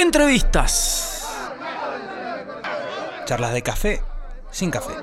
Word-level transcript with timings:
Entrevistas. 0.00 1.28
Charlas 3.26 3.52
de 3.52 3.60
café 3.60 4.00
sin 4.50 4.70
café. 4.70 4.94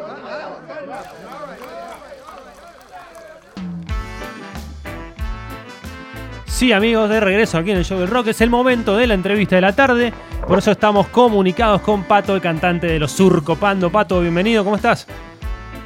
Sí, 6.45 6.73
amigos, 6.73 7.09
de 7.09 7.19
regreso 7.19 7.59
aquí 7.59 7.69
en 7.69 7.77
el 7.77 7.85
Show 7.85 7.99
del 7.99 8.07
Rock. 8.07 8.29
Es 8.29 8.41
el 8.41 8.49
momento 8.49 8.97
de 8.97 9.05
la 9.05 9.13
entrevista 9.13 9.55
de 9.55 9.61
la 9.61 9.73
tarde. 9.73 10.11
Por 10.47 10.57
eso 10.57 10.71
estamos 10.71 11.05
comunicados 11.09 11.81
con 11.81 12.03
Pato, 12.05 12.33
el 12.33 12.41
cantante 12.41 12.87
de 12.87 12.97
los 12.97 13.11
Surcopando. 13.11 13.91
Pato, 13.91 14.19
bienvenido, 14.19 14.63
¿cómo 14.63 14.77
estás? 14.77 15.05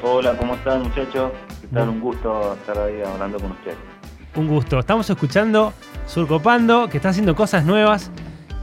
Hola, 0.01 0.37
¿cómo 0.37 0.55
están 0.55 0.83
muchachos? 0.83 1.33
¿Qué 1.59 1.67
tal? 1.67 1.89
Un 1.89 1.99
gusto 1.99 2.53
estar 2.53 2.77
ahí 2.77 3.01
hablando 3.01 3.39
con 3.39 3.51
ustedes. 3.51 3.77
Un 4.35 4.47
gusto. 4.47 4.79
Estamos 4.79 5.09
escuchando 5.09 5.73
Surcopando, 6.07 6.87
que 6.87 6.95
está 6.95 7.09
haciendo 7.09 7.35
cosas 7.35 7.65
nuevas. 7.65 8.09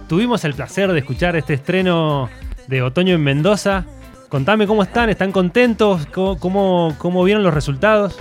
Tuvimos 0.08 0.42
el 0.46 0.54
placer 0.54 0.90
de 0.90 1.00
escuchar 1.00 1.36
este 1.36 1.52
estreno 1.52 2.30
de 2.66 2.80
Otoño 2.80 3.14
en 3.14 3.22
Mendoza. 3.22 3.84
Contame 4.30 4.66
cómo 4.66 4.82
están, 4.82 5.10
¿están 5.10 5.32
contentos? 5.32 6.06
¿Cómo, 6.06 6.38
cómo, 6.38 6.94
cómo 6.96 7.22
vieron 7.24 7.42
los 7.42 7.52
resultados? 7.52 8.18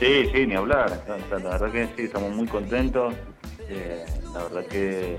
Sí, 0.00 0.28
sí, 0.34 0.46
ni 0.48 0.54
hablar. 0.54 1.04
La, 1.30 1.38
la 1.38 1.50
verdad 1.50 1.70
que 1.70 1.86
sí, 1.96 2.02
estamos 2.02 2.34
muy 2.34 2.48
contentos. 2.48 3.14
Eh, 3.68 4.04
la 4.34 4.42
verdad 4.42 4.66
que 4.66 5.16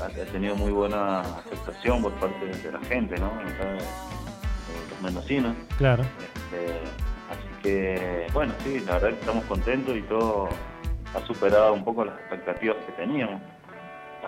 ha, 0.00 0.08
tenido 0.30 0.54
muy 0.54 0.70
buena 0.70 1.20
aceptación 1.20 2.00
por 2.00 2.12
parte 2.12 2.46
de, 2.46 2.72
la 2.72 2.80
gente, 2.80 3.18
¿no? 3.18 3.28
De 3.28 3.74
los 4.88 5.02
mendocinos. 5.02 5.56
Claro. 5.78 6.04
Este, 6.04 6.78
así 7.28 7.62
que, 7.62 8.26
bueno, 8.32 8.54
sí, 8.62 8.80
la 8.86 8.92
verdad 8.94 9.08
que 9.08 9.20
estamos 9.20 9.44
contentos 9.46 9.96
y 9.96 10.02
todo 10.02 10.48
ha 11.12 11.26
superado 11.26 11.74
un 11.74 11.84
poco 11.84 12.04
las 12.04 12.18
expectativas 12.20 12.76
que 12.86 12.92
teníamos. 12.92 13.42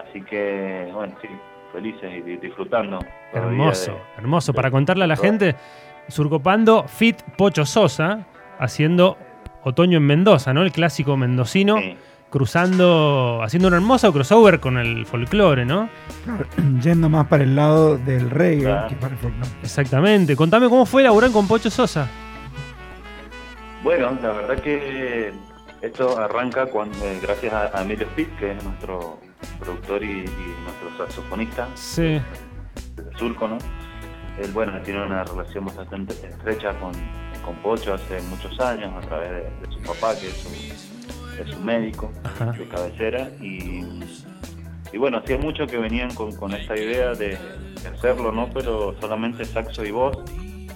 Así 0.02 0.20
que, 0.22 0.90
bueno, 0.92 1.14
sí, 1.22 1.28
felices 1.72 2.10
y 2.18 2.22
di- 2.22 2.36
disfrutando. 2.38 2.98
Hermoso, 3.32 3.92
de- 3.92 3.98
hermoso. 4.18 4.52
de- 4.52 4.56
Para 4.56 4.70
contarle 4.70 5.04
a 5.04 5.06
la 5.08 5.16
gente, 5.16 5.54
Surcopando 6.08 6.84
Fit 6.88 7.22
Pocho 7.36 7.64
Sosa, 7.64 8.26
haciendo 8.58 9.16
Otoño 9.62 9.98
en 9.98 10.04
Mendoza, 10.06 10.52
¿no? 10.52 10.62
El 10.62 10.72
clásico 10.72 11.16
mendocino, 11.16 11.78
Sí. 11.78 11.96
cruzando, 12.30 13.40
haciendo 13.42 13.68
un 13.68 13.74
hermoso 13.74 14.12
crossover 14.12 14.60
con 14.60 14.76
el 14.78 15.06
folclore, 15.06 15.64
¿no? 15.64 15.88
Yendo 16.82 17.08
más 17.08 17.26
para 17.28 17.44
el 17.44 17.54
lado 17.56 17.96
del 17.96 18.28
reggae 18.30 18.64
Claro. 18.64 18.88
que 18.88 18.94
para 18.96 19.14
el 19.14 19.18
folclore. 19.18 19.50
Exactamente. 19.62 20.36
Contame 20.36 20.68
cómo 20.68 20.84
fue 20.84 21.02
laburar 21.02 21.30
con 21.30 21.46
Pocho 21.48 21.70
Sosa. 21.70 22.08
Bueno, 23.82 24.16
la 24.22 24.32
verdad 24.32 24.56
que 24.62 25.32
esto 25.82 26.18
arranca 26.18 26.66
cuando, 26.66 26.96
eh, 27.04 27.18
gracias 27.22 27.52
a, 27.52 27.70
a 27.78 27.82
Emilio 27.82 28.06
Pitt, 28.16 28.28
que 28.38 28.52
es 28.52 28.64
nuestro 28.64 29.18
productor 29.58 30.02
y, 30.02 30.06
y 30.20 30.54
nuestro 30.64 30.96
saxofonista 30.98 31.68
Sí, 31.74 32.02
de 32.02 33.18
Surco, 33.18 33.48
¿no? 33.48 33.58
Él, 34.40 34.50
bueno, 34.52 34.72
tiene 34.82 35.04
una 35.04 35.22
relación 35.24 35.64
bastante 35.66 36.12
estrecha 36.26 36.72
con, 36.80 36.92
con 37.44 37.54
Pocho 37.62 37.94
hace 37.94 38.20
muchos 38.22 38.58
años 38.60 38.92
a 38.96 39.00
través 39.06 39.30
de, 39.30 39.66
de 39.66 39.72
su 39.72 39.80
papá, 39.82 40.14
que 40.18 40.26
es 40.28 40.36
su, 40.36 40.48
es 41.42 41.50
su 41.50 41.60
médico 41.60 42.10
Ajá. 42.24 42.46
de 42.52 42.66
cabecera. 42.66 43.30
Y, 43.40 43.84
y 44.92 44.98
bueno, 44.98 45.18
hacía 45.18 45.38
mucho 45.38 45.66
que 45.66 45.76
venían 45.78 46.12
con, 46.14 46.34
con 46.36 46.52
esta 46.52 46.76
idea 46.76 47.12
de, 47.14 47.38
de 47.82 47.88
hacerlo, 47.88 48.32
¿no? 48.32 48.48
Pero 48.52 48.96
solamente 49.00 49.44
saxo 49.44 49.84
y 49.84 49.92
voz. 49.92 50.16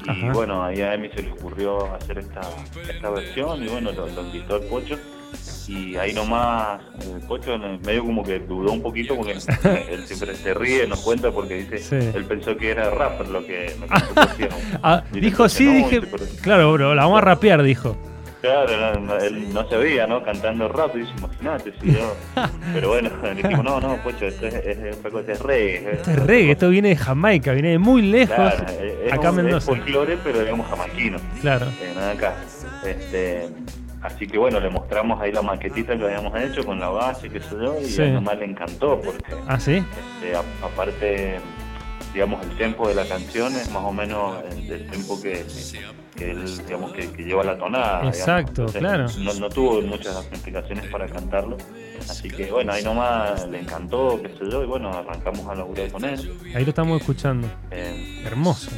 Y 0.06 0.10
Ajá. 0.10 0.32
bueno, 0.32 0.62
ahí 0.64 0.80
a 0.80 0.94
Emi 0.94 1.08
se 1.08 1.24
le 1.24 1.32
ocurrió 1.32 1.92
hacer 1.96 2.18
esta, 2.18 2.40
esta 2.88 3.10
versión 3.10 3.64
y 3.64 3.68
bueno, 3.68 3.90
lo, 3.90 4.06
lo 4.06 4.22
invitó 4.22 4.56
el 4.56 4.68
Pocho. 4.68 4.96
Y 5.68 5.96
ahí 5.96 6.14
nomás 6.14 6.80
el 7.14 7.20
Pocho 7.26 7.54
en 7.54 7.62
el 7.62 7.78
medio 7.80 8.02
como 8.04 8.24
que 8.24 8.38
dudó 8.38 8.72
un 8.72 8.80
poquito 8.82 9.14
porque 9.16 9.32
él 9.90 10.06
siempre 10.06 10.34
se 10.34 10.54
ríe, 10.54 10.86
nos 10.86 11.00
cuenta 11.02 11.30
porque 11.30 11.54
dice, 11.64 11.78
Sí. 11.78 12.10
él 12.16 12.24
pensó 12.24 12.56
que 12.56 12.70
era 12.70 12.88
rap 12.90 13.20
lo 13.30 13.44
que, 13.44 13.74
lo 13.78 13.86
que 13.86 13.92
nosotros 13.92 14.26
hacíamos. 14.30 14.58
Ah, 14.82 15.04
dijo 15.12 15.48
sí, 15.48 15.66
no, 15.66 15.72
dije. 15.88 16.00
Claro, 16.40 16.72
bro, 16.72 16.94
la 16.94 17.02
vamos 17.02 17.18
a 17.18 17.24
rapear, 17.24 17.62
dijo. 17.62 17.96
Claro, 18.40 19.00
no, 19.00 19.16
él 19.18 19.52
no 19.52 19.68
se 19.68 19.76
veía, 19.76 20.06
¿no? 20.06 20.22
Cantando 20.22 20.68
rap, 20.68 20.94
dice, 20.94 21.10
imagínate, 21.18 21.72
si 21.82 21.92
yo... 21.92 22.14
Pero 22.72 22.88
bueno, 22.90 23.10
le 23.22 23.34
dijimos, 23.34 23.64
no, 23.64 23.80
no, 23.80 23.96
Pocho, 24.02 24.26
esto 24.26 24.46
es, 24.46 24.54
es 24.54 24.96
cosa, 25.10 25.32
es 25.32 25.40
reggae. 25.40 25.92
Esto 25.94 26.10
es 26.12 26.18
reggae, 26.24 26.52
esto 26.52 26.68
viene 26.70 26.88
de 26.90 26.96
Jamaica, 26.96 27.52
viene 27.52 27.70
de 27.70 27.78
muy 27.78 28.00
lejos. 28.02 28.36
Claro, 28.36 28.64
es, 28.68 29.06
es 29.06 29.12
acá 29.12 29.32
un- 29.32 29.38
es 29.38 29.44
Mendoza. 29.44 29.66
folclore, 29.66 30.16
pero 30.24 30.38
digamos 30.40 30.66
jamaquino, 30.68 31.18
Claro. 31.42 31.66
eh, 31.66 31.92
nada 31.94 32.12
acá. 32.12 32.36
Este, 32.86 33.48
así 34.02 34.26
que 34.26 34.38
bueno, 34.38 34.60
le 34.60 34.70
mostramos 34.70 35.20
ahí 35.20 35.32
la 35.32 35.42
maquetita 35.42 35.96
que 35.96 36.04
habíamos 36.04 36.38
hecho 36.40 36.64
con 36.64 36.78
la 36.80 36.88
base, 36.88 37.28
qué 37.28 37.40
sé 37.40 37.54
yo, 37.60 37.78
y 37.80 37.84
Sí. 37.86 38.02
a 38.02 38.34
le 38.34 38.44
encantó, 38.44 39.00
porque 39.00 39.24
Ah, 39.46 39.58
sí. 39.58 39.76
este, 40.20 40.36
a- 40.36 40.42
aparte, 40.66 41.40
digamos, 42.12 42.44
el 42.44 42.56
tempo 42.56 42.88
de 42.88 42.94
la 42.94 43.06
canción 43.06 43.54
es 43.56 43.70
más 43.70 43.84
o 43.84 43.92
menos 43.92 44.36
el, 44.50 44.70
el 44.72 44.86
tempo 44.86 45.20
que, 45.20 45.44
que 46.16 46.30
él, 46.30 46.58
digamos, 46.66 46.92
que, 46.92 47.10
que 47.12 47.22
lleva 47.24 47.44
la 47.44 47.56
tonada. 47.58 48.06
Exacto, 48.08 48.66
claro. 48.66 49.06
No, 49.18 49.34
no 49.34 49.48
tuvo 49.48 49.80
muchas 49.82 50.16
explicaciones 50.32 50.86
para 50.86 51.06
cantarlo. 51.06 51.56
Así 52.08 52.28
que 52.30 52.50
bueno, 52.50 52.72
ahí 52.72 52.82
nomás 52.84 53.46
le 53.48 53.60
encantó, 53.60 54.20
qué 54.22 54.28
sé 54.28 54.50
yo, 54.50 54.62
y 54.62 54.66
bueno, 54.66 54.90
arrancamos 54.90 55.46
a 55.48 55.54
laburar 55.54 55.90
con 55.90 56.04
él. 56.04 56.32
Ahí 56.54 56.64
lo 56.64 56.70
estamos 56.70 57.00
escuchando. 57.00 57.48
Eh, 57.70 58.22
Hermoso. 58.24 58.70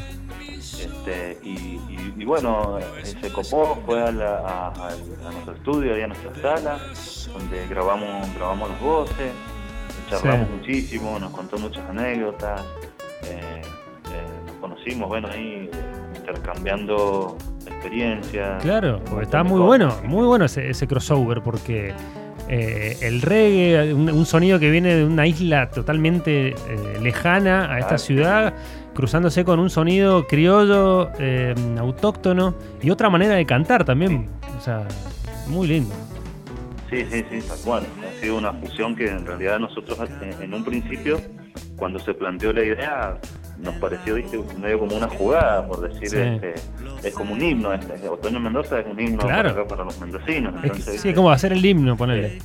Este, 0.84 1.38
y, 1.42 1.50
y- 1.50 2.14
y 2.18 2.24
bueno, 2.24 2.78
eh, 2.78 2.84
se 3.04 3.30
copó, 3.32 3.78
fue 3.86 4.02
a, 4.02 4.10
la- 4.12 4.38
a- 4.38 4.68
a- 4.68 4.88
a 4.88 5.32
nuestro 5.32 5.54
estudio, 5.54 5.94
ahí 5.94 6.02
a 6.02 6.06
nuestra 6.08 6.34
sala, 6.42 6.78
donde 7.32 7.66
grabamos, 7.68 8.34
grabamos 8.34 8.70
las 8.70 8.80
voces, 8.80 9.32
charlamos 10.08 10.46
Sí. 10.48 10.54
muchísimo, 10.56 11.18
nos 11.18 11.30
contó 11.32 11.58
muchas 11.58 11.88
anécdotas, 11.88 12.62
eh, 13.24 13.62
eh, 13.62 14.26
nos 14.46 14.56
conocimos, 14.56 15.08
bueno, 15.08 15.28
ahí 15.28 15.70
intercambiando 16.16 17.36
experiencias. 17.66 18.62
Claro, 18.62 19.00
porque 19.08 19.24
está 19.24 19.42
muy 19.42 19.60
bueno, 19.60 19.94
muy 20.04 20.24
bueno 20.26 20.44
ese, 20.44 20.68
ese 20.70 20.86
crossover, 20.86 21.42
porque 21.42 21.94
eh, 22.52 22.96
el 23.02 23.22
reggae, 23.22 23.94
un, 23.94 24.10
un 24.10 24.26
sonido 24.26 24.58
que 24.58 24.72
viene 24.72 24.96
de 24.96 25.04
una 25.04 25.24
isla 25.24 25.70
totalmente 25.70 26.48
eh, 26.48 26.54
lejana 27.00 27.72
a 27.72 27.78
esta 27.78 27.96
ciudad, 27.96 28.54
cruzándose 28.92 29.44
con 29.44 29.60
un 29.60 29.70
sonido 29.70 30.26
criollo, 30.26 31.10
eh, 31.20 31.54
autóctono 31.78 32.56
y 32.82 32.90
otra 32.90 33.08
manera 33.08 33.36
de 33.36 33.46
cantar 33.46 33.84
también. 33.84 34.28
O 34.58 34.60
sea, 34.60 34.82
muy 35.46 35.68
lindo. 35.68 35.94
Sí, 36.90 37.06
sí, 37.08 37.24
sí, 37.30 37.38
tal 37.46 37.58
cual. 37.64 37.82
Ha 38.04 38.20
sido 38.20 38.38
una 38.38 38.52
fusión 38.52 38.96
que 38.96 39.06
en 39.08 39.24
realidad 39.24 39.60
nosotros 39.60 39.96
en, 40.20 40.42
en 40.42 40.52
un 40.52 40.64
principio, 40.64 41.20
cuando 41.76 42.00
se 42.00 42.14
planteó 42.14 42.52
la 42.52 42.64
idea, 42.64 43.20
nos 43.62 43.74
pareció 43.76 44.14
¿viste? 44.14 44.38
medio 44.58 44.78
como 44.78 44.96
una 44.96 45.08
jugada, 45.08 45.66
por 45.66 45.80
decir, 45.88 46.08
Sí. 46.08 46.16
este, 46.16 46.54
es 47.08 47.14
como 47.14 47.34
un 47.34 47.42
himno. 47.42 47.72
este, 47.72 48.08
Otoño 48.08 48.40
Mendoza 48.40 48.80
es 48.80 48.86
un 48.86 48.98
himno 49.00 49.18
Claro. 49.18 49.50
para, 49.50 49.60
acá, 49.62 49.68
para 49.68 49.84
los 49.84 49.98
mendocinos. 50.00 50.54
Es 50.56 50.60
que- 50.60 50.66
Entonces, 50.68 50.84
sí, 50.86 50.92
¿viste? 50.92 51.08
es 51.10 51.14
como 51.16 51.30
hacer 51.30 51.52
el 51.52 51.64
himno, 51.64 51.96
ponerle. 51.96 52.38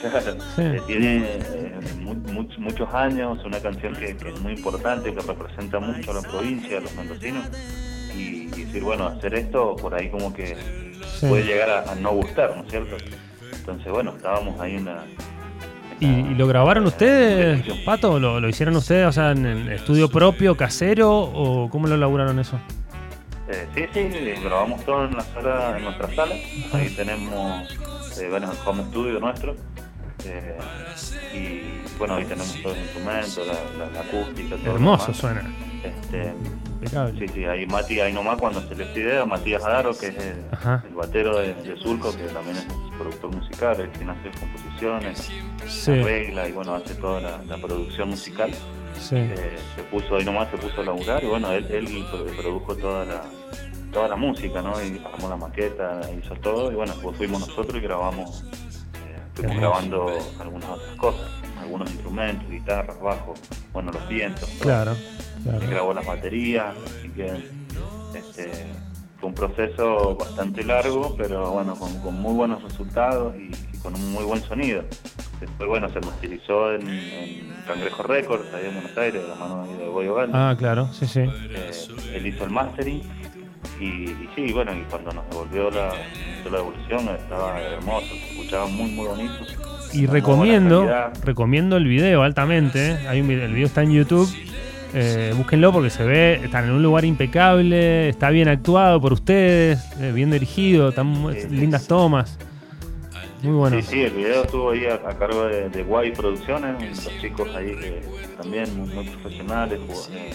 Claro, 0.00 0.32
Sí. 0.54 0.62
eh, 0.62 0.80
tiene 0.86 1.16
eh, 1.24 1.72
mu- 2.00 2.14
much- 2.14 2.58
muchos 2.58 2.92
años, 2.94 3.38
una 3.44 3.58
canción 3.60 3.94
que, 3.94 4.16
que 4.16 4.28
es 4.28 4.40
muy 4.40 4.52
importante, 4.52 5.12
que 5.12 5.20
representa 5.20 5.80
mucho 5.80 6.10
a 6.10 6.14
la 6.14 6.22
provincia, 6.22 6.78
a 6.78 6.80
los 6.80 6.94
mendocinos. 6.94 7.44
Y, 8.14 8.48
y 8.54 8.64
decir, 8.64 8.82
bueno, 8.82 9.06
hacer 9.06 9.34
esto 9.34 9.74
por 9.76 9.94
ahí 9.94 10.08
como 10.10 10.32
que 10.32 10.56
Sí. 11.18 11.26
puede 11.26 11.44
llegar 11.44 11.70
a, 11.70 11.92
a 11.92 11.94
no 11.96 12.12
gustar, 12.12 12.54
¿no 12.56 12.62
es 12.64 12.70
cierto? 12.70 12.96
Entonces, 13.52 13.90
bueno, 13.92 14.12
estábamos 14.16 14.60
ahí 14.60 14.76
en 14.76 14.84
la... 14.84 15.04
¿Y, 16.00 16.06
y 16.06 16.34
lo 16.34 16.46
grabaron 16.46 16.84
ustedes, 16.86 17.64
Pato? 17.84 18.18
¿Lo, 18.20 18.38
lo 18.40 18.48
hicieron 18.48 18.76
ustedes, 18.76 19.06
o 19.06 19.12
sea, 19.12 19.30
en 19.30 19.46
el 19.46 19.72
estudio 19.72 20.10
propio, 20.10 20.56
casero, 20.56 21.10
o 21.18 21.70
cómo 21.70 21.86
lo 21.86 21.96
laburaron 21.96 22.38
eso? 22.38 22.58
Eh, 23.48 23.66
sí, 23.94 24.08
sí, 24.12 24.42
grabamos 24.42 24.84
todo 24.84 25.04
en 25.06 25.14
la 25.14 25.22
sala, 25.22 25.76
en 25.78 25.84
nuestra 25.84 26.14
sala. 26.14 26.34
Ahí 26.74 26.90
tenemos, 26.96 27.70
eh, 28.20 28.26
bueno, 28.28 28.50
el 28.52 28.58
home 28.68 28.84
studio 28.90 29.20
nuestro. 29.20 29.54
Eh, 30.24 30.58
y 31.32 31.98
bueno, 31.98 32.16
ahí 32.16 32.24
tenemos 32.24 32.60
todo 32.62 32.74
el 32.74 32.80
instrumento, 32.80 33.42
la, 33.46 33.84
la- 33.86 33.90
la 33.92 34.00
acústica, 34.00 34.56
todo 34.56 34.74
Hermoso 34.74 35.14
suena. 35.14 35.42
Este, 35.84 36.32
sí, 37.18 37.28
sí, 37.32 37.44
ahí 37.44 37.64
Mati, 37.66 38.00
ahí 38.00 38.12
nomás 38.12 38.36
cuando 38.38 38.60
se 38.68 38.74
le 38.74 38.84
esta 38.84 38.98
idea, 38.98 39.24
Matías 39.24 39.64
Adaro, 39.64 39.96
que 39.96 40.08
es 40.08 40.16
el 40.18 40.94
batero 40.94 41.38
de, 41.38 41.54
de 41.54 41.76
Surco, 41.80 42.10
que 42.16 42.24
también 42.24 42.56
es 42.56 42.66
productor 42.96 43.34
musical, 43.34 43.80
él 43.80 43.90
quien 43.90 44.10
hace 44.10 44.30
composiciones, 44.38 45.30
Sí, 45.66 45.90
arregla 45.92 46.48
y 46.48 46.52
bueno, 46.52 46.74
hace 46.74 46.94
toda 46.94 47.20
la, 47.20 47.42
la 47.44 47.56
producción 47.58 48.08
musical. 48.10 48.50
sí. 48.98 49.16
Eh, 49.16 49.56
se 49.74 49.82
puso 49.84 50.16
ahí 50.16 50.24
nomás, 50.24 50.50
se 50.50 50.56
puso 50.58 50.80
a 50.80 50.84
laburar 50.84 51.22
y 51.22 51.26
bueno, 51.26 51.52
él, 51.52 51.66
él 51.70 52.04
pro- 52.10 52.24
produjo 52.24 52.76
toda 52.76 53.04
la, 53.04 53.22
toda 53.92 54.08
la 54.08 54.16
música, 54.16 54.62
¿no? 54.62 54.72
Y 54.82 55.00
armó 55.12 55.28
la 55.28 55.36
maqueta, 55.36 56.00
hizo 56.22 56.34
todo 56.36 56.70
y 56.72 56.74
bueno, 56.74 56.92
después 56.92 57.16
fuimos 57.16 57.40
nosotros 57.48 57.76
y 57.76 57.80
grabamos, 57.80 58.42
eh, 58.44 59.18
fuimos 59.34 59.56
Hermoso. 59.56 59.60
grabando 59.60 60.18
algunas 60.40 60.70
otras 60.70 60.96
cosas, 60.96 61.30
algunos 61.60 61.90
instrumentos, 61.90 62.48
guitarras, 62.50 63.00
bajos, 63.00 63.38
bueno, 63.72 63.90
los 63.92 64.08
vientos. 64.08 64.48
Claro, 64.60 64.94
y 65.40 65.42
claro. 65.48 65.66
grabó 65.68 65.94
las 65.94 66.06
baterías, 66.06 66.74
así 66.98 67.08
que 67.10 67.26
este, 68.18 68.50
fue 69.18 69.28
un 69.28 69.34
proceso 69.34 70.16
bastante 70.16 70.62
largo, 70.64 71.14
pero 71.16 71.50
bueno, 71.52 71.74
con, 71.76 71.92
con 72.00 72.14
muy 72.20 72.34
buenos 72.34 72.62
resultados 72.62 73.34
y, 73.36 73.50
y 73.74 73.78
con 73.82 73.94
un 73.94 74.12
muy 74.12 74.24
buen 74.24 74.42
sonido. 74.42 74.84
Después, 75.40 75.68
bueno, 75.68 75.88
se 75.90 76.00
masterizó 76.00 76.72
en, 76.74 76.88
en 76.88 77.54
Cangrejo 77.66 78.02
Records, 78.02 78.52
ahí 78.54 78.66
en 78.66 78.74
Buenos 78.74 78.96
Aires, 78.96 79.22
de 79.22 79.28
la 79.28 79.34
mano 79.34 79.66
de 79.66 80.08
Gal. 80.14 80.30
Ah, 80.32 80.54
claro, 80.58 80.88
sí, 80.92 81.06
sí. 81.06 81.20
Eh, 81.20 81.70
él 82.14 82.26
hizo 82.26 82.44
el 82.44 82.50
mastering 82.50 83.02
y, 83.80 83.84
y 83.84 84.28
sí, 84.34 84.52
bueno, 84.52 84.72
y 84.74 84.82
cuando 84.90 85.12
nos 85.12 85.28
devolvió 85.28 85.70
la, 85.70 85.92
la 86.50 86.56
devolución 86.56 87.08
estaba 87.08 87.60
hermoso, 87.60 88.06
se 88.06 88.30
escuchaba 88.30 88.66
muy, 88.66 88.90
muy 88.92 89.06
bonito. 89.06 89.34
Y 89.92 90.06
recomiendo, 90.06 90.86
recomiendo 91.22 91.76
el 91.76 91.86
video 91.86 92.22
altamente. 92.22 92.92
¿eh? 92.92 93.08
Hay 93.08 93.20
un 93.20 93.30
el 93.30 93.52
video 93.52 93.66
está 93.66 93.82
en 93.82 93.92
YouTube. 93.92 94.28
Eh, 94.94 95.32
búsquenlo 95.36 95.72
porque 95.72 95.90
se 95.90 96.04
ve, 96.04 96.40
están 96.44 96.64
en 96.64 96.70
un 96.70 96.82
lugar 96.82 97.04
impecable, 97.04 98.08
está 98.08 98.30
bien 98.30 98.48
actuado 98.48 99.00
por 99.00 99.12
ustedes, 99.12 99.84
eh, 100.00 100.12
bien 100.12 100.30
dirigido, 100.30 100.88
están 100.90 101.06
mu- 101.06 101.32
Sí, 101.32 101.48
lindas 101.50 101.82
sí. 101.82 101.88
tomas. 101.88 102.38
Muy 103.42 103.52
bueno. 103.54 103.76
Sí, 103.82 103.86
sí, 103.90 104.00
el 104.02 104.12
video 104.12 104.44
estuvo 104.44 104.70
ahí 104.70 104.86
a, 104.86 104.94
a 104.94 105.18
cargo 105.18 105.44
de, 105.46 105.68
de 105.68 105.82
Guay 105.82 106.12
Producciones, 106.12 107.04
los 107.04 107.20
chicos 107.20 107.48
ahí 107.54 107.76
que 107.76 108.00
también 108.40 108.74
muy, 108.78 109.04
profesionales, 109.04 109.78
eh, 110.12 110.30
eh, 110.30 110.32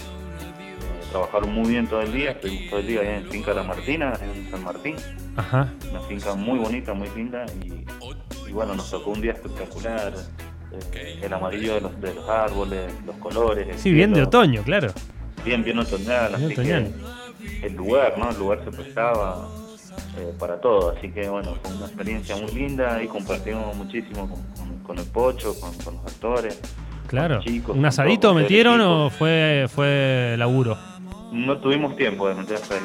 trabajaron 1.10 1.52
muy 1.52 1.68
bien 1.70 1.86
todo 1.88 2.00
el 2.02 2.12
día, 2.12 2.30
estuvimos 2.30 2.70
todo 2.70 2.80
el 2.80 2.86
día 2.86 3.00
ahí 3.00 3.08
en 3.08 3.24
Finca 3.26 3.52
La 3.54 3.64
Martina, 3.64 4.12
en 4.22 4.50
San 4.50 4.62
Martín, 4.62 4.94
Ajá. 5.36 5.68
una 5.90 6.00
finca 6.02 6.34
muy 6.34 6.58
bonita, 6.60 6.94
muy 6.94 7.08
linda 7.16 7.44
y, 7.60 7.84
y 8.48 8.52
bueno, 8.52 8.74
nos 8.76 8.88
tocó 8.90 9.10
un 9.10 9.20
día 9.20 9.32
espectacular, 9.32 10.12
el 11.22 11.32
amarillo 11.32 11.74
de 11.74 11.80
los, 11.82 12.00
de 12.00 12.14
los 12.14 12.28
árboles, 12.28 12.92
los 13.06 13.16
colores. 13.16 13.80
Sí, 13.80 13.92
bien 13.92 14.12
de 14.12 14.22
otoño, 14.22 14.62
claro. 14.62 14.88
Bien, 15.44 15.62
bien 15.64 15.78
otoñal, 15.78 16.30
Bien 16.36 16.44
así 16.44 16.52
otoñal. 16.52 16.92
que 17.60 17.66
el 17.66 17.74
lugar, 17.74 18.14
¿no? 18.18 18.30
El 18.30 18.38
lugar 18.38 18.60
se 18.64 18.70
prestaba 18.70 19.48
eh, 20.18 20.32
para 20.38 20.60
todo, 20.60 20.94
así 20.96 21.10
que 21.10 21.28
bueno, 21.28 21.54
fue 21.62 21.74
una 21.76 21.86
experiencia 21.86 22.36
muy 22.36 22.52
linda 22.52 23.02
y 23.02 23.06
compartimos 23.08 23.74
muchísimo 23.76 24.28
con, 24.28 24.42
con- 24.54 24.72
con 24.82 24.98
el 24.98 25.04
Pocho, 25.06 25.58
con, 25.60 25.72
con 25.78 25.94
los 25.94 26.06
actores. 26.06 26.60
Claro. 27.06 27.40
chicos, 27.40 27.76
¿Un 27.76 27.84
asadito 27.86 28.32
metieron 28.34 28.80
o 28.80 29.10
fue, 29.10 29.66
fue 29.72 30.34
laburo? 30.38 30.76
No 31.30 31.58
tuvimos 31.58 31.96
tiempo 31.96 32.28
de 32.28 32.34
meter 32.34 32.58
ahí. 32.70 32.78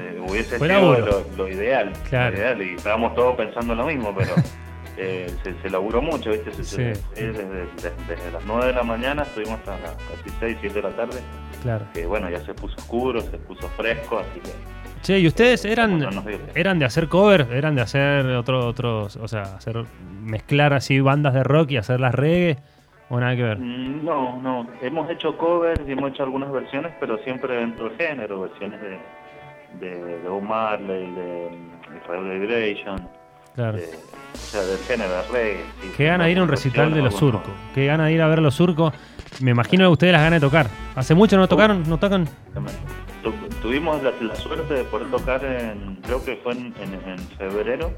Eh, 0.00 0.20
hubiese 0.28 0.58
Fue 0.58 0.68
sido 0.68 0.80
laburo. 0.80 1.24
lo, 1.36 1.44
lo 1.44 1.48
ideal, 1.52 1.92
Claro. 2.08 2.30
lo 2.36 2.38
ideal, 2.42 2.62
y 2.62 2.74
estábamos 2.74 3.14
todos 3.14 3.36
pensando 3.36 3.74
lo 3.74 3.86
mismo, 3.86 4.14
pero 4.16 4.34
eh, 4.98 5.30
se, 5.44 5.54
se 5.62 5.70
laburó 5.70 6.02
mucho, 6.02 6.30
¿viste? 6.30 6.52
Se- 6.52 6.64
Sí. 6.64 6.82
eh, 6.82 6.94
desde, 7.14 7.44
desde- 7.46 7.92
desde 8.08 8.32
las 8.32 8.44
9 8.44 8.66
de 8.66 8.72
la 8.72 8.82
mañana 8.82 9.22
estuvimos 9.22 9.58
hasta 9.60 9.78
las 9.78 9.94
casi 9.94 10.30
6, 10.40 10.56
7 10.60 10.74
de 10.74 10.82
la 10.82 10.96
tarde, 10.96 11.20
Claro. 11.62 11.86
que 11.94 12.04
bueno, 12.06 12.28
ya 12.30 12.40
se 12.40 12.52
puso 12.54 12.74
oscuro, 12.76 13.20
se 13.20 13.38
puso 13.38 13.68
fresco, 13.70 14.18
así 14.18 14.40
que 14.40 14.50
Che, 15.02 15.18
¿y 15.20 15.28
ustedes 15.28 15.64
eran, 15.64 15.98
No 16.00 16.10
dio 16.10 16.22
tiempo. 16.22 16.46
eran 16.56 16.78
de 16.80 16.84
hacer 16.84 17.08
cover? 17.08 17.46
¿Eran 17.52 17.76
de 17.76 17.82
hacer 17.82 18.26
otro, 18.26 18.66
otros, 18.66 19.14
o 19.16 19.28
sea, 19.28 19.42
hacer 19.42 19.84
mezclar 20.22 20.72
así 20.74 20.98
bandas 20.98 21.34
de 21.34 21.44
rock 21.44 21.70
y 21.70 21.76
hacerlas 21.76 22.14
reggae? 22.16 22.58
¿O 23.08 23.20
nada 23.20 23.36
que 23.36 23.42
ver? 23.44 23.58
Mm, 23.58 24.04
No, 24.04 24.42
no. 24.42 24.66
Hemos 24.82 25.08
hecho 25.08 25.38
covers 25.38 25.80
y 25.88 25.92
hemos 25.92 26.10
hecho 26.10 26.24
algunas 26.24 26.50
versiones, 26.50 26.92
pero 26.98 27.16
siempre 27.18 27.54
dentro 27.56 27.88
del 27.90 27.96
género, 27.96 28.40
versiones 28.40 28.80
de, 28.82 28.98
de, 29.78 30.04
de 30.18 30.28
Bob 30.28 30.42
Marley, 30.42 31.10
de 31.14 31.48
Israel 32.02 32.40
Vibration, 32.40 33.08
Claro. 33.58 33.76
de- 33.76 33.90
o 33.90 34.36
sea, 34.50 34.62
del 34.62 34.78
género 34.78 35.10
de 35.10 35.22
reggae. 35.32 35.64
sí. 35.82 35.90
Qué 35.96 36.04
gana 36.04 36.24
de 36.26 36.30
ir 36.30 36.38
a 36.38 36.42
un 36.44 36.48
recital 36.48 36.94
de 36.94 37.02
los 37.02 37.14
surcos. 37.14 37.50
Qué 37.74 37.86
gana 37.86 38.06
de 38.06 38.12
ir 38.12 38.22
a 38.22 38.28
ver 38.28 38.38
los 38.40 38.54
surcos. 38.54 38.94
Me 39.40 39.50
imagino 39.50 39.84
que 39.84 39.92
ustedes 39.92 40.12
las 40.12 40.22
ganas 40.22 40.40
de 40.40 40.46
tocar. 40.46 40.68
¿Hace 40.94 41.14
mucho 41.16 41.36
no 41.36 41.48
tocaron? 41.48 41.82
¿No 41.88 41.98
tocan? 41.98 42.28
Tu- 43.22 43.32
Tuvimos 43.60 44.00
la, 44.04 44.12
la 44.20 44.36
suerte 44.36 44.72
de 44.72 44.84
poder 44.84 45.10
tocar 45.10 45.44
en, 45.44 45.96
creo 46.04 46.24
que 46.24 46.36
fue 46.36 46.52
en, 46.52 46.72
en- 46.80 47.10
en 47.10 47.18
febrero, 47.36 47.90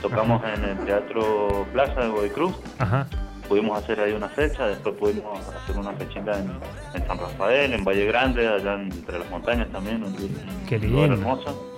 tocamos 0.00 0.42
en 0.56 0.64
el 0.64 0.78
Teatro 0.86 1.66
Plaza 1.74 2.00
de 2.00 2.08
Godoy 2.08 2.30
Cruz, 2.30 2.54
Ajá. 2.78 3.06
pudimos 3.46 3.78
hacer 3.82 4.00
ahí 4.00 4.12
una 4.12 4.30
fecha, 4.30 4.66
después 4.66 4.94
pudimos 4.96 5.38
hacer 5.40 5.76
una 5.76 5.92
fechita 5.92 6.38
en, 6.40 6.50
en 6.94 7.06
San 7.06 7.18
Rafael, 7.18 7.74
en 7.74 7.84
Valle 7.84 8.06
Grande, 8.06 8.48
allá 8.48 8.74
en- 8.74 8.90
entre 8.92 9.18
las 9.18 9.30
montañas 9.30 9.68
también, 9.70 10.02
un, 10.02 10.16
Qué 10.66 10.78
lugar 10.78 11.10
lindo. 11.10 11.14
hermoso. 11.30 11.73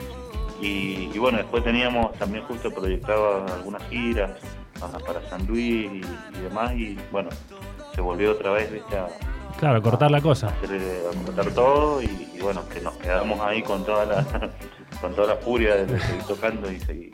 Y, 0.61 1.11
y 1.15 1.19
bueno, 1.19 1.39
después 1.39 1.63
teníamos 1.65 2.13
también 2.15 2.45
justo 2.45 2.71
proyectado 2.73 3.45
algunas 3.55 3.83
giras 3.91 4.31
para 5.07 5.21
San 5.29 5.47
Luis 5.47 5.91
y, 5.91 6.01
y 6.39 6.43
demás, 6.43 6.73
y 6.75 6.99
bueno, 7.11 7.31
se 7.95 8.01
volvió 8.01 8.33
otra 8.33 8.51
vez, 8.53 8.71
viste, 8.73 8.97
a, 8.97 9.07
Claro, 9.59 9.81
cortar 9.81 10.11
la 10.11 10.21
cosa. 10.21 10.49
hacer, 10.49 10.71
eh, 10.79 11.01
a 11.11 11.25
cortar 11.25 11.51
todo 11.53 12.03
y, 12.03 12.29
y 12.35 12.39
bueno, 12.43 12.63
que 12.69 12.81
nos 12.83 12.93
quedamos 12.99 13.41
ahí 13.41 13.63
con 13.63 13.85
toda 13.87 14.05
la 14.05 14.25
con 15.01 15.15
toda 15.15 15.29
la 15.35 15.37
furia 15.37 15.77
de, 15.77 15.99
seguir 15.99 16.23
tocando 16.29 16.71
y 16.71 16.79
seguir. 16.81 17.11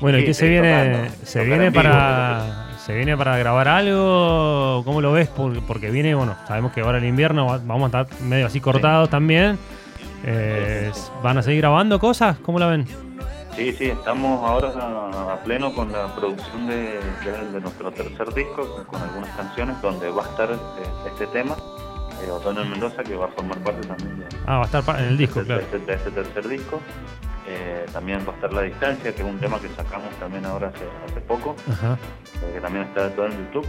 Bueno, 0.00 0.18
¿y 0.18 0.24
qué 0.24 0.32
se 0.34 0.48
viene? 0.48 0.90
tocando, 0.94 1.26
¿Se 1.26 1.44
viene 1.44 1.68
vivo, 1.70 1.82
para 1.82 2.68
se 2.78 2.94
viene 2.94 3.14
para 3.16 3.36
grabar 3.36 3.68
algo? 3.68 4.82
¿Cómo 4.86 5.00
lo 5.02 5.12
ves? 5.12 5.28
Porque, 5.28 5.90
viene, 5.90 6.14
bueno, 6.14 6.34
sabemos 6.48 6.72
que 6.72 6.80
ahora 6.80 6.96
el 6.98 7.04
invierno 7.04 7.46
va- 7.46 7.58
vamos 7.58 7.92
a 7.94 8.00
estar 8.02 8.20
medio 8.22 8.46
así 8.46 8.58
cortados 8.60 9.10
también. 9.10 9.58
Eh, 10.24 10.90
¿Van 11.22 11.38
a 11.38 11.42
seguir 11.42 11.60
grabando 11.62 11.98
cosas? 11.98 12.38
¿Cómo 12.38 12.58
la 12.58 12.66
ven? 12.66 12.86
Sí, 13.56 13.72
sí, 13.72 13.86
estamos 13.90 14.42
ahora 14.48 14.68
a, 14.70 15.32
a 15.34 15.42
pleno 15.42 15.74
con 15.74 15.92
la 15.92 16.14
producción 16.14 16.66
de, 16.68 17.00
de- 17.24 17.50
de 17.52 17.60
nuestro 17.60 17.90
tercer 17.92 18.32
disco, 18.32 18.84
con, 18.86 19.02
algunas 19.02 19.28
canciones 19.36 19.80
donde 19.82 20.10
va 20.10 20.24
a 20.24 20.28
estar 20.28 20.50
eh, 20.50 20.56
este 21.06 21.26
tema, 21.26 21.54
eh, 22.24 22.30
Otoño 22.30 22.62
en 22.62 22.70
Mendoza, 22.70 23.02
que 23.02 23.14
va 23.14 23.26
a 23.26 23.28
formar 23.28 23.58
parte 23.58 23.86
también 23.86 24.20
de, 24.20 24.26
Ah, 24.46 24.56
va 24.58 24.62
a 24.62 24.66
estar 24.66 25.00
en 25.00 25.04
el 25.06 25.18
disco, 25.18 25.40
de- 25.40 25.46
claro. 25.46 25.60
de 25.60 25.66
este, 25.66 25.78
de 25.80 25.94
este 25.94 26.10
tercer 26.12 26.48
disco. 26.48 26.80
Eh, 27.46 27.84
también 27.92 28.20
va 28.26 28.32
a 28.32 28.34
estar 28.36 28.52
La 28.52 28.62
Distancia, 28.62 29.12
que 29.14 29.20
es 29.22 29.28
un 29.28 29.38
tema 29.38 29.58
que 29.60 29.68
sacamos 29.70 30.08
también 30.20 30.46
ahora 30.46 30.68
hace, 30.68 30.84
hace 31.10 31.20
poco, 31.20 31.54
Ajá. 31.70 31.98
eh, 32.42 32.52
que 32.54 32.60
también 32.60 32.84
está 32.86 33.10
todo 33.10 33.26
en 33.26 33.32
YouTube. 33.32 33.66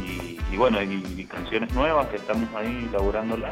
Y, 0.00 0.38
y 0.50 0.56
bueno, 0.56 0.80
y, 0.80 1.04
y 1.18 1.24
canciones 1.24 1.74
nuevas 1.74 2.06
que 2.06 2.16
estamos 2.16 2.48
ahí 2.56 2.88
laburándolas. 2.92 3.50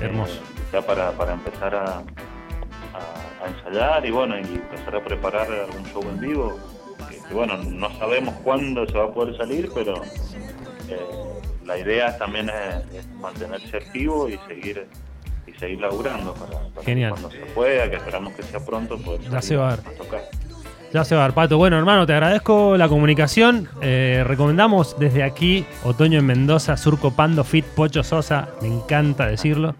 Hermoso. 0.00 0.34
Eh, 0.34 0.62
ya 0.72 0.82
para, 0.82 1.12
para 1.12 1.32
empezar 1.34 1.74
a, 1.74 1.84
a- 1.98 3.44
a 3.44 3.48
ensayar 3.48 4.04
y 4.06 4.10
bueno, 4.10 4.36
y 4.38 4.42
empezar 4.42 4.96
a 4.96 5.04
preparar 5.04 5.48
algún 5.50 5.84
show 5.86 6.02
en 6.02 6.20
vivo. 6.20 6.58
Que, 7.08 7.16
que, 7.28 7.34
bueno, 7.34 7.56
no 7.56 7.90
sabemos 7.98 8.34
cuándo 8.44 8.86
se 8.86 8.92
va 8.98 9.04
a 9.04 9.10
poder 9.12 9.36
salir, 9.36 9.70
pero 9.74 10.02
eh, 10.88 11.00
la 11.64 11.78
idea 11.78 12.16
también 12.18 12.50
es, 12.50 12.94
es 12.94 13.06
mantenerse 13.14 13.76
activo 13.78 14.28
y 14.28 14.38
seguir 14.48 14.86
y 15.46 15.52
seguir 15.54 15.80
laburando 15.80 16.34
para, 16.34 16.84
Genial. 16.84 17.10
cuando 17.12 17.30
se 17.30 17.38
pueda, 17.54 17.88
que 17.90 17.96
esperamos 17.96 18.32
que 18.34 18.42
sea 18.42 18.60
pronto, 18.64 18.98
poder 18.98 19.20
salir 19.22 19.34
a 19.86 19.92
tocar. 19.96 20.24
Ya 20.92 21.04
se 21.04 21.14
va, 21.14 21.28
Pato. 21.30 21.56
Bueno, 21.56 21.78
hermano, 21.78 22.04
te 22.06 22.12
agradezco 22.12 22.76
la 22.76 22.88
comunicación. 22.88 23.68
Eh, 23.80 24.24
recomendamos 24.26 24.96
desde 24.98 25.22
aquí 25.22 25.64
Otoño 25.84 26.18
en 26.18 26.26
Mendoza, 26.26 26.76
Surco 26.76 27.12
Pando, 27.12 27.44
Fit 27.44 27.64
Pocho 27.64 28.02
Sosa. 28.02 28.48
Me 28.60 28.68
encanta 28.68 29.26
decirlo. 29.26 29.76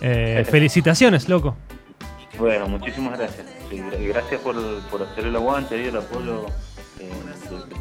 Eh, 0.00 0.46
felicitaciones, 0.48 1.28
loco. 1.28 1.56
Bueno, 2.38 2.68
muchísimas 2.68 3.18
gracias. 3.18 3.46
Gracias 4.00 4.40
por, 4.42 4.54
por 4.90 5.02
hacer 5.02 5.26
el 5.26 5.34
aguante 5.34 5.80
y 5.82 5.86
el 5.86 5.96
apoyo 5.96 6.46
eh, 7.00 7.10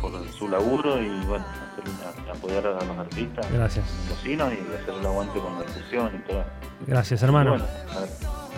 por 0.01 0.11
su 0.31 0.47
laburo 0.47 0.99
y 1.01 1.09
bueno, 1.25 1.45
hacer 1.45 2.31
apoyar 2.31 2.65
a 2.67 2.83
los 2.85 2.97
artistas 2.97 3.45
Gracias. 3.51 3.85
y 4.25 4.33
hacer 4.33 4.95
el 4.99 5.05
aguante 5.05 5.39
con 5.39 5.53
la 5.59 5.65
difusión 5.65 6.11
y 6.15 6.27
todo. 6.27 6.43
Gracias, 6.87 7.21
hermano. 7.21 7.51
Bueno, 7.51 7.65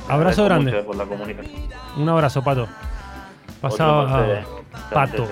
Abrazo 0.08 0.46
grande. 0.46 0.72
por 0.84 0.96
la 0.96 1.06
comunicación. 1.06 1.64
Un 1.98 2.08
abrazo, 2.10 2.42
Pato. 2.44 2.68
Pasaba 3.62 4.06
ustedes. 4.06 4.48
Pato 4.92 5.28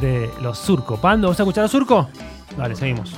de 0.00 0.30
los 0.42 0.58
Surco. 0.58 0.96
Pando, 0.96 1.28
¿vas 1.28 1.38
a 1.40 1.42
escuchar 1.42 1.64
a 1.64 1.68
Surco? 1.68 2.08
Dale, 2.56 2.74
seguimos. 2.74 3.14